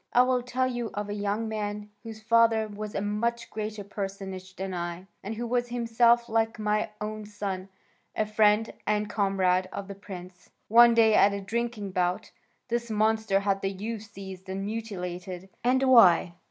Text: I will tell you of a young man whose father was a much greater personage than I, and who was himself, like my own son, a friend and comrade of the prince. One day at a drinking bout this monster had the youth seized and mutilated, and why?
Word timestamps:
I 0.13 0.23
will 0.23 0.41
tell 0.41 0.65
you 0.65 0.89
of 0.95 1.09
a 1.09 1.13
young 1.13 1.47
man 1.47 1.91
whose 2.01 2.23
father 2.23 2.67
was 2.67 2.95
a 2.95 3.01
much 3.03 3.51
greater 3.51 3.83
personage 3.83 4.55
than 4.55 4.73
I, 4.73 5.05
and 5.23 5.35
who 5.35 5.45
was 5.45 5.67
himself, 5.67 6.27
like 6.27 6.57
my 6.57 6.89
own 6.99 7.23
son, 7.27 7.69
a 8.15 8.25
friend 8.25 8.73
and 8.87 9.07
comrade 9.11 9.69
of 9.71 9.87
the 9.87 9.93
prince. 9.93 10.49
One 10.69 10.95
day 10.95 11.13
at 11.13 11.33
a 11.33 11.39
drinking 11.41 11.91
bout 11.91 12.31
this 12.67 12.89
monster 12.89 13.41
had 13.41 13.61
the 13.61 13.69
youth 13.69 14.01
seized 14.11 14.49
and 14.49 14.65
mutilated, 14.65 15.49
and 15.63 15.83
why? 15.83 16.33